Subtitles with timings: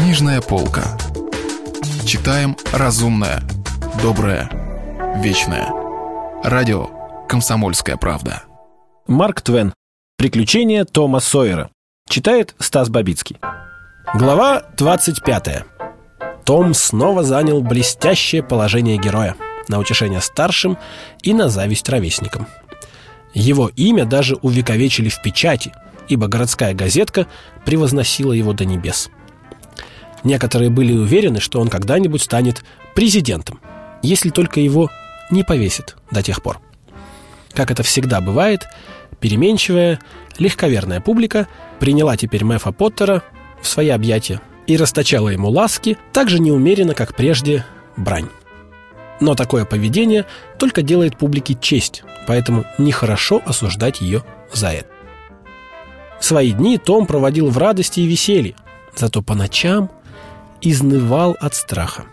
[0.00, 0.96] Книжная полка.
[2.06, 3.42] Читаем разумное,
[4.00, 4.48] доброе,
[5.16, 5.72] вечное.
[6.44, 6.88] Радио
[7.28, 8.44] «Комсомольская правда».
[9.08, 9.74] Марк Твен.
[10.16, 11.70] Приключения Тома Сойера.
[12.08, 13.38] Читает Стас Бабицкий.
[14.14, 15.64] Глава 25.
[16.44, 19.34] Том снова занял блестящее положение героя
[19.66, 20.78] на утешение старшим
[21.22, 22.46] и на зависть ровесникам.
[23.34, 25.72] Его имя даже увековечили в печати,
[26.06, 27.26] ибо городская газетка
[27.64, 29.10] превозносила его до небес.
[30.24, 33.60] Некоторые были уверены, что он когда-нибудь станет президентом,
[34.02, 34.90] если только его
[35.30, 36.60] не повесит до тех пор.
[37.52, 38.66] Как это всегда бывает,
[39.20, 40.00] переменчивая,
[40.38, 41.48] легковерная публика
[41.80, 43.22] приняла теперь Мэфа Поттера
[43.62, 47.64] в свои объятия и расточала ему ласки так же неумеренно, как прежде
[47.96, 48.28] брань.
[49.20, 50.26] Но такое поведение
[50.58, 54.88] только делает публике честь, поэтому нехорошо осуждать ее за это.
[56.20, 58.54] Свои дни Том проводил в радости и веселье,
[58.94, 59.90] зато по ночам
[60.60, 62.04] изнывал от страха.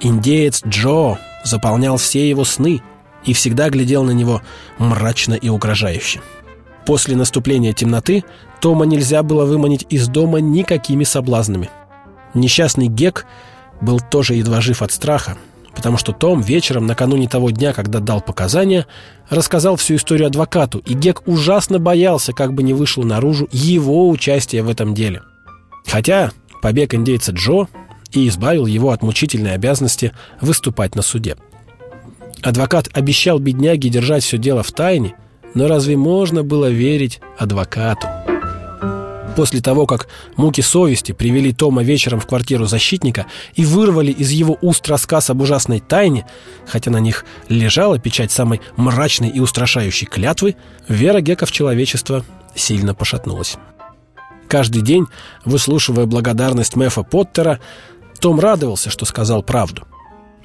[0.00, 2.82] Индеец Джо заполнял все его сны
[3.24, 4.42] и всегда глядел на него
[4.78, 6.20] мрачно и угрожающе.
[6.86, 8.24] После наступления темноты
[8.60, 11.70] Тома нельзя было выманить из дома никакими соблазнами.
[12.34, 13.26] Несчастный Гек
[13.80, 15.36] был тоже едва жив от страха,
[15.74, 18.86] потому что Том вечером, накануне того дня, когда дал показания,
[19.28, 24.62] рассказал всю историю адвокату, и Гек ужасно боялся, как бы не вышло наружу его участие
[24.62, 25.22] в этом деле.
[25.86, 27.68] Хотя побег индейца Джо
[28.14, 31.36] и избавил его от мучительной обязанности выступать на суде.
[32.42, 35.14] Адвокат обещал бедняге держать все дело в тайне,
[35.54, 38.06] но разве можно было верить адвокату?
[39.36, 43.26] После того, как муки совести привели Тома вечером в квартиру защитника
[43.56, 46.24] и вырвали из его уст рассказ об ужасной тайне,
[46.66, 50.54] хотя на них лежала печать самой мрачной и устрашающей клятвы,
[50.86, 53.56] вера Гека в человечество сильно пошатнулась.
[54.48, 55.06] Каждый день,
[55.44, 57.58] выслушивая благодарность Мэфа Поттера,
[58.24, 59.82] том радовался, что сказал правду.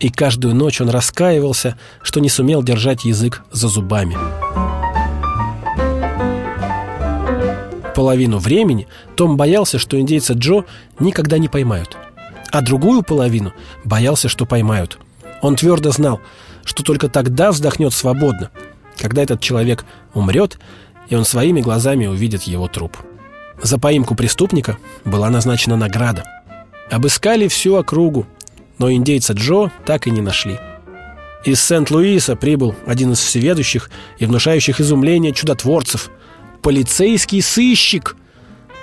[0.00, 4.16] И каждую ночь он раскаивался, что не сумел держать язык за зубами.
[7.94, 10.64] Половину времени Том боялся, что индейца Джо
[11.00, 11.98] никогда не поймают.
[12.50, 13.52] А другую половину
[13.84, 14.98] боялся, что поймают.
[15.42, 16.22] Он твердо знал,
[16.64, 18.50] что только тогда вздохнет свободно,
[18.96, 20.58] когда этот человек умрет,
[21.10, 22.96] и он своими глазами увидит его труп.
[23.62, 26.24] За поимку преступника была назначена награда.
[26.90, 28.26] Обыскали всю округу,
[28.78, 30.58] но индейца Джо так и не нашли.
[31.44, 36.10] Из Сент-Луиса прибыл один из всеведущих и внушающих изумление чудотворцев–
[36.66, 38.16] полицейский сыщик.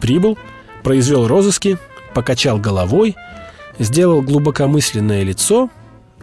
[0.00, 0.38] Прибыл,
[0.82, 1.76] произвел розыски,
[2.14, 3.14] покачал головой,
[3.78, 5.68] сделал глубокомысленное лицо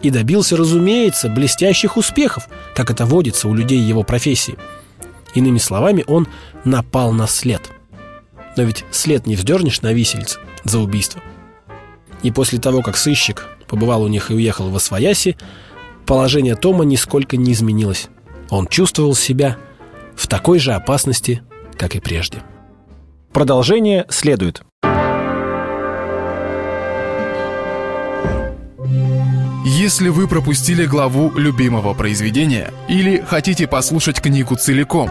[0.02, 4.56] и добился, разумеется, блестящих успехов, как это водится у людей его профессии.
[5.34, 6.26] Иными словами, он
[6.64, 7.70] напал на след.
[8.56, 11.22] Но ведь след не вздернешь на висельце за убийство.
[12.24, 15.36] И после того, как сыщик побывал у них и уехал в Освояси,
[16.06, 18.08] положение Тома нисколько не изменилось.
[18.48, 19.58] Он чувствовал себя
[20.16, 21.42] в такой же опасности,
[21.76, 22.38] как и прежде.
[23.32, 24.62] Продолжение следует.
[29.66, 35.10] Если вы пропустили главу любимого произведения или хотите послушать книгу целиком,